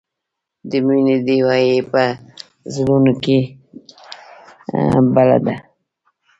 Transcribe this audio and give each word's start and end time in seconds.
د 0.69 0.71
مینې 0.85 1.15
ډیوه 1.25 1.55
یې 1.67 1.77
په 1.91 2.03
زړونو 2.73 3.13
کې 3.23 3.39
بله 5.15 5.37
ده. 5.45 5.55